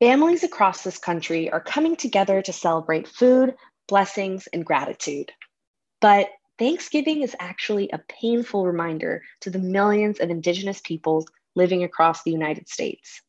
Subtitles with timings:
[0.00, 3.54] Families across this country are coming together to celebrate food,
[3.86, 5.30] blessings, and gratitude.
[6.00, 12.22] But Thanksgiving is actually a painful reminder to the millions of Indigenous peoples living across
[12.22, 13.20] the United States.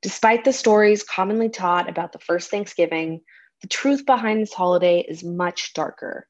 [0.00, 3.22] Despite the stories commonly taught about the first Thanksgiving,
[3.60, 6.28] the truth behind this holiday is much darker,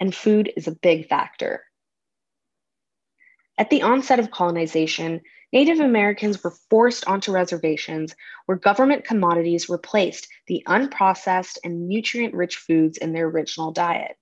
[0.00, 1.64] and food is a big factor.
[3.56, 5.20] At the onset of colonization,
[5.52, 8.14] Native Americans were forced onto reservations
[8.46, 14.16] where government commodities replaced the unprocessed and nutrient rich foods in their original diet.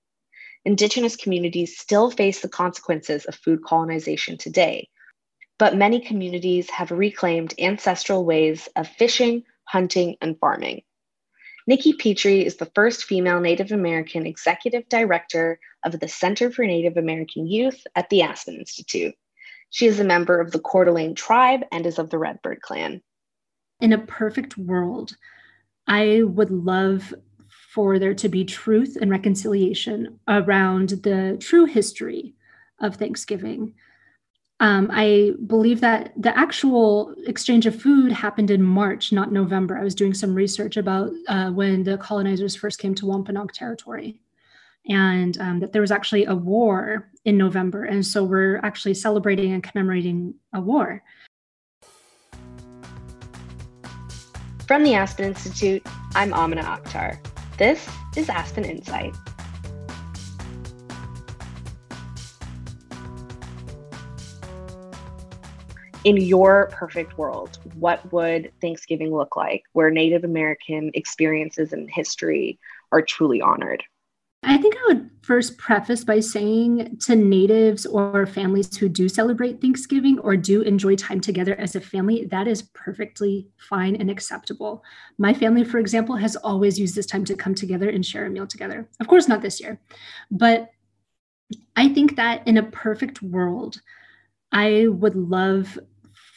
[0.65, 4.89] Indigenous communities still face the consequences of food colonization today,
[5.57, 10.83] but many communities have reclaimed ancestral ways of fishing, hunting, and farming.
[11.67, 16.97] Nikki Pitre is the first female Native American executive director of the Center for Native
[16.97, 19.15] American Youth at the Aspen Institute.
[19.71, 23.03] She is a member of the Coeur d'Alene tribe and is of the Redbird clan.
[23.81, 25.17] In a perfect world,
[25.87, 27.15] I would love
[27.73, 32.35] for there to be truth and reconciliation around the true history
[32.81, 33.75] of Thanksgiving.
[34.59, 39.79] Um, I believe that the actual exchange of food happened in March, not November.
[39.79, 44.21] I was doing some research about uh, when the colonizers first came to Wampanoag territory
[44.89, 47.85] and um, that there was actually a war in November.
[47.85, 51.03] And so we're actually celebrating and commemorating a war.
[54.67, 55.83] From the Aspen Institute,
[56.15, 57.19] I'm Amina Akhtar.
[57.59, 59.15] This is Aspen Insight.
[66.05, 72.59] in your perfect world, what would Thanksgiving look like where Native American experiences and history
[72.91, 73.85] are truly honored?
[74.43, 79.61] I think I would first preface by saying to natives or families who do celebrate
[79.61, 84.83] Thanksgiving or do enjoy time together as a family, that is perfectly fine and acceptable.
[85.19, 88.31] My family, for example, has always used this time to come together and share a
[88.31, 88.89] meal together.
[88.99, 89.79] Of course, not this year,
[90.31, 90.71] but
[91.77, 93.81] I think that in a perfect world,
[94.53, 95.79] I would love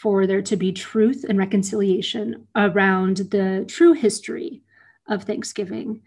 [0.02, 4.62] for there to be truth and reconciliation around the true history
[5.08, 6.02] of Thanksgiving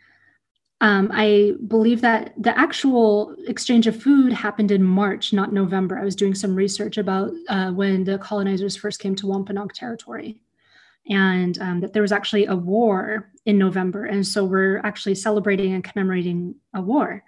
[0.80, 5.98] um, I believe that the actual exchange of food happened in March, not November.
[5.98, 10.38] I was doing some research about uh, when the colonizers first came to Wampanoag territory,
[11.08, 14.04] and um, that there was actually a war in November.
[14.04, 17.24] And so we're actually celebrating and commemorating a war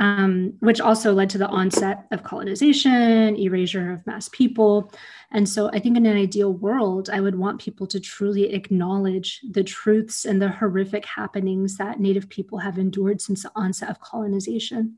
[0.00, 4.92] um, which also led to the onset of colonization, erasure of mass people.
[5.30, 9.40] And so I think in an ideal world, I would want people to truly acknowledge
[9.50, 14.00] the truths and the horrific happenings that Native people have endured since the onset of
[14.00, 14.96] colonization.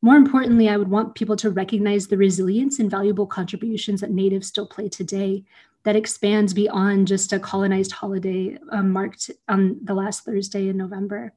[0.00, 4.46] More importantly, I would want people to recognize the resilience and valuable contributions that Natives
[4.46, 5.44] still play today
[5.84, 11.32] that expands beyond just a colonized holiday um, marked on the last Thursday in November.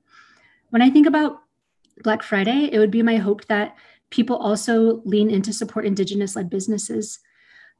[0.69, 1.41] When I think about
[2.03, 3.75] Black Friday, it would be my hope that
[4.09, 7.19] people also lean into support Indigenous led businesses.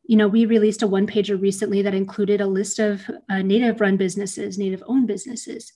[0.04, 3.82] You know, we released a one pager recently that included a list of uh, Native
[3.82, 5.74] run businesses, Native owned businesses.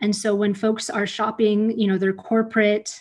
[0.00, 3.00] And so when folks are shopping, you know, their corporate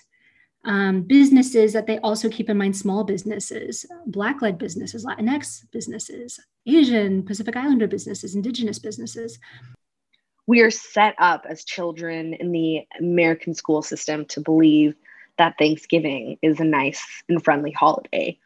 [0.66, 6.40] um, businesses, that they also keep in mind small businesses, Black led businesses, Latinx businesses,
[6.66, 9.40] Asian, Pacific Islander businesses, Indigenous businesses
[10.48, 14.96] we are set up as children in the American school system to believe
[15.38, 18.38] that Thanksgiving is a nice and friendly holiday.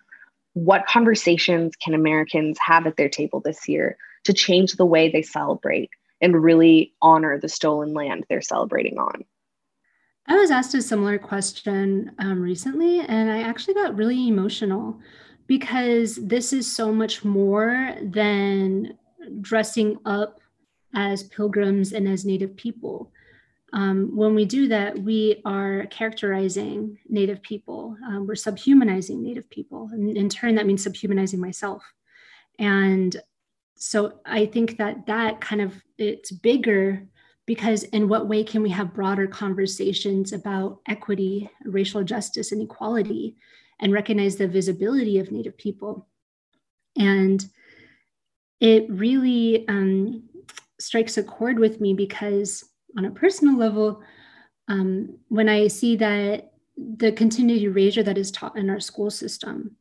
[0.53, 5.21] What conversations can Americans have at their table this year to change the way they
[5.21, 5.89] celebrate
[6.21, 9.23] and really honor the stolen land they're celebrating on?
[10.27, 14.99] I was asked a similar question um, recently, and I actually got really emotional
[15.47, 18.97] because this is so much more than
[19.41, 20.41] dressing up
[20.97, 23.11] as pilgrims and as Native people.
[23.71, 27.95] Um, when we do that, we are characterizing Native people.
[28.03, 29.89] Um, we're subhumanizing Native people.
[29.93, 31.83] And in turn, that means subhumanizing myself.
[32.57, 33.15] And
[33.75, 37.03] so I think that that kind of it's bigger
[37.45, 43.35] because in what way can we have broader conversations about equity, racial justice, and equality,
[43.79, 46.07] and recognize the visibility of Native people?
[46.97, 47.45] And
[48.59, 50.23] it really um,
[50.79, 52.63] strikes a chord with me because
[52.97, 54.01] on a personal level
[54.67, 59.75] um, when i see that the continued erasure that is taught in our school system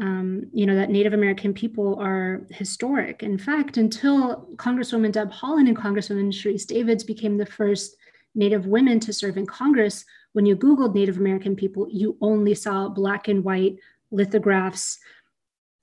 [0.00, 3.22] um, you know that native american people are historic.
[3.22, 7.96] In fact until congresswoman deb Haaland and congresswoman sharice davids became the first
[8.34, 12.88] native women to serve in congress when you googled native american people you only saw
[12.88, 13.76] black and white
[14.10, 14.98] lithographs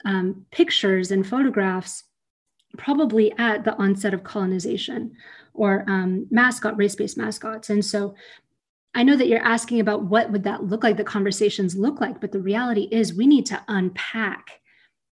[0.04, 2.04] um, pictures and photographs
[2.78, 5.16] probably at the onset of colonization
[5.54, 7.70] or um, mascot race-based mascots.
[7.70, 8.16] And so
[8.94, 12.20] i know that you're asking about what would that look like the conversations look like
[12.20, 14.60] but the reality is we need to unpack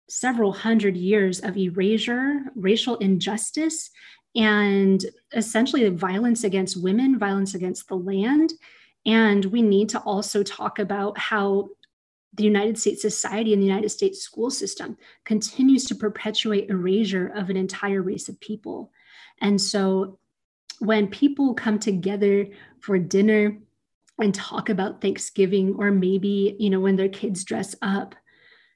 [0.09, 3.93] several hundred years of erasure racial injustice
[4.35, 8.53] and essentially violence against women violence against the land.
[9.07, 11.71] And we need to also talk about how
[12.35, 17.51] the United States society and the United States school system continues to perpetuate erasure of
[17.51, 18.93] an entire race of people.
[19.41, 20.19] And so
[20.79, 22.47] when people come together
[22.81, 23.59] for dinner
[24.21, 28.15] and talk about Thanksgiving, or maybe, you know, when their kids dress up,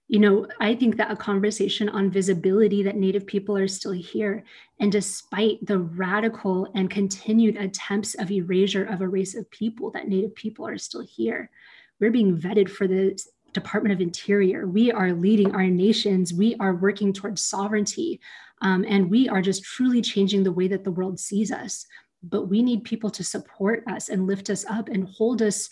[0.09, 4.45] you know, I think that a conversation on visibility that Native people are still here.
[4.79, 10.09] And despite the radical and continued attempts of erasure of a race of people, that
[10.09, 11.51] Native people are still here.
[11.99, 13.19] We're being vetted for the
[13.53, 14.67] Department of Interior.
[14.67, 16.33] We are leading our nations.
[16.33, 18.21] We are working towards sovereignty.
[18.63, 21.85] Um, and we are just truly changing the way that the world sees us.
[22.23, 25.69] But we need people to support us and lift us up and hold us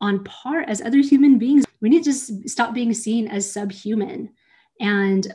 [0.00, 1.64] on par as other human beings.
[1.80, 4.30] We need to stop being seen as subhuman.
[4.80, 5.26] And,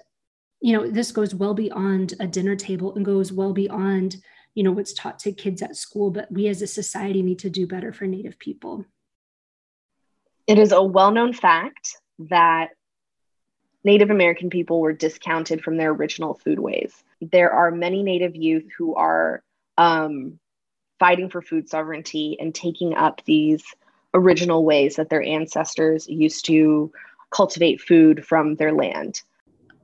[0.62, 4.18] you know, this goes well beyond a dinner table and goes well beyond,
[4.54, 6.12] you know, what's taught to kids at school.
[6.12, 8.86] But we as a society need to do better for Native people.
[10.48, 12.70] It is a well known fact that
[13.84, 16.92] Native American people were discounted from their original foodways.
[17.22, 19.44] There are many Native youth who are
[19.78, 20.40] um,
[21.00, 23.64] fighting for food sovereignty and taking up these
[24.14, 26.92] original ways that their ancestors used to
[27.32, 29.22] cultivate food from their land.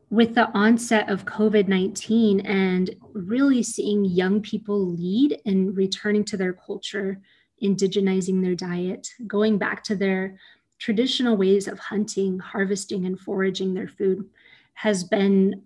[0.10, 6.38] With the onset of COVID 19 and really seeing young people lead and returning to
[6.38, 7.22] their culture,
[7.62, 10.38] indigenizing their diet, going back to their
[10.80, 14.28] traditional ways of hunting, harvesting, and foraging their food
[14.74, 15.62] has been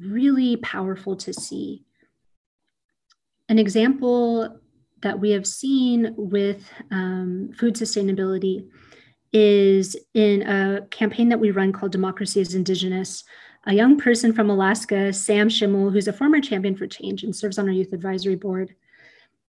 [0.00, 1.84] really powerful to see.
[3.48, 4.58] An example
[5.02, 8.68] that we have seen with um, food sustainability
[9.32, 13.24] is in a campaign that we run called Democracy is Indigenous.
[13.66, 17.58] A young person from Alaska, Sam Schimmel, who's a former champion for change and serves
[17.58, 18.74] on our youth advisory board,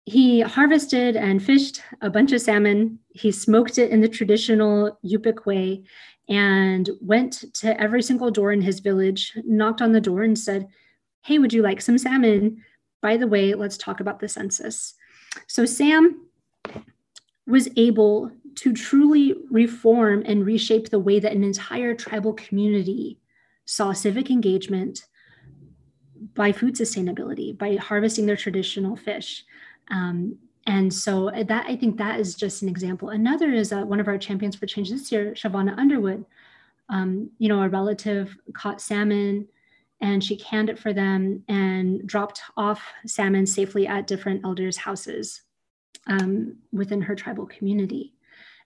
[0.06, 3.00] he harvested and fished a bunch of salmon.
[3.10, 5.84] He smoked it in the traditional Yupik way
[6.28, 10.68] and went to every single door in his village, knocked on the door, and said,
[11.24, 12.64] Hey, would you like some salmon?
[13.02, 14.96] By the way, let's talk about the census.
[15.48, 16.26] So Sam
[17.46, 23.20] was able to truly reform and reshape the way that an entire tribal community
[23.66, 25.06] saw civic engagement
[26.34, 29.44] by food sustainability, by harvesting their traditional fish.
[29.92, 33.10] Um, and so that I think that is just an example.
[33.10, 36.26] Another is uh, one of our champions for change this year, Shavana Underwood.
[36.90, 39.48] Um, you know, a relative caught salmon
[40.02, 45.44] and she canned it for them and dropped off salmon safely at different elders' houses
[46.08, 48.14] um, within her tribal community.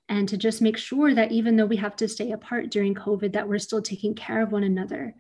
[0.08, 3.34] And to just make sure that even though we have to stay apart during COVID,
[3.34, 5.16] that we're still taking care of one another.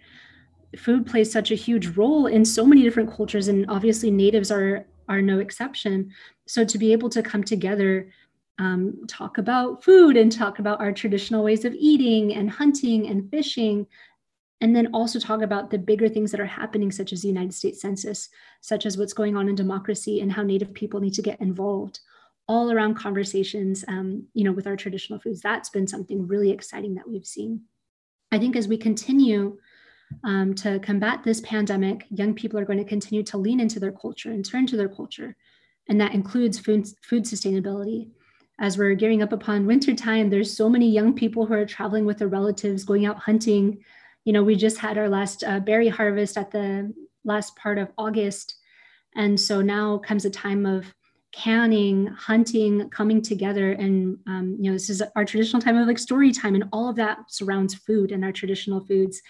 [0.78, 4.86] Food plays such a huge role in so many different cultures, and obviously natives are
[5.07, 6.12] are no exception.
[6.48, 8.12] So to be able to come together,
[8.57, 13.30] um, talk about food and talk about our traditional ways of eating and hunting and
[13.30, 13.88] fishing,
[14.62, 17.54] and then also talk about the bigger things that are happening, such as the United
[17.54, 18.30] States Census,
[18.62, 22.00] such as what's going on in democracy and how Native people need to get involved
[22.47, 25.42] all around conversations, um, you know, with our traditional foods.
[25.42, 27.62] That's been something really exciting that we've seen.
[28.31, 29.57] I think as we continue
[30.24, 33.92] um, to combat this pandemic, young people are going to continue to lean into their
[33.92, 35.35] culture and turn to their culture.
[35.88, 38.09] And that includes food, food sustainability.
[38.59, 42.06] As we're gearing up upon winter time, there's so many young people who are traveling
[42.06, 43.83] with their relatives, going out hunting.
[44.24, 46.94] You know, we just had our last uh, berry harvest at the
[47.24, 48.56] last part of August.
[49.16, 50.94] And so now comes a time of
[51.31, 53.74] canning, hunting, coming together.
[53.74, 56.90] And, um, you know, this is our traditional time of like story time, and all
[56.90, 59.21] of that surrounds food and our traditional foods.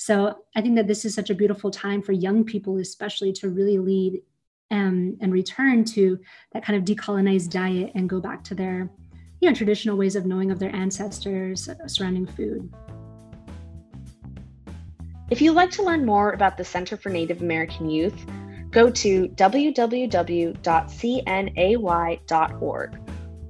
[0.00, 3.50] So I think that this is such a beautiful time for young people, especially to
[3.50, 4.22] really lead
[4.70, 6.18] um, and return to
[6.54, 8.88] that kind of decolonized diet and go back to their
[9.42, 12.72] you know, traditional ways of knowing of their ancestors surrounding food.
[15.28, 18.24] If you'd like to learn more about the Center for Native American Youth,
[18.70, 20.60] go to www.cnay.org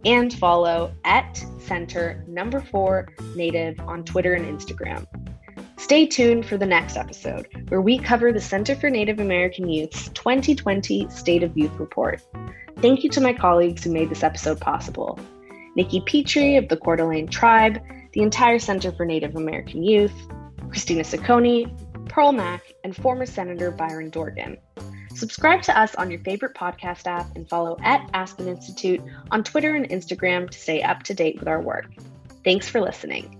[0.04, 5.06] and follow at center number four native on Twitter and Instagram.
[5.80, 10.10] Stay tuned for the next episode, where we cover the Center for Native American Youth's
[10.10, 12.20] 2020 State of Youth Report.
[12.82, 15.18] Thank you to my colleagues who made this episode possible
[15.76, 17.80] Nikki Pitre of the Coeur d'Alene Tribe,
[18.12, 20.12] the entire Center for Native American Youth,
[20.68, 24.58] Christina Ciccone, Pearl Mac, and former Senator Byron Dorgan.
[25.14, 29.74] Subscribe to us on your favorite podcast app and follow at Aspen Institute on Twitter
[29.74, 31.86] and Instagram to stay up to date with our work.
[32.44, 33.39] Thanks for listening.